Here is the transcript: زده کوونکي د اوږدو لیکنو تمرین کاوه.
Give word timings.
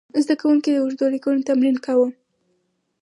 زده 0.23 0.35
کوونکي 0.41 0.69
د 0.71 0.77
اوږدو 0.81 1.05
لیکنو 1.13 1.45
تمرین 1.49 1.77
کاوه. 1.85 2.07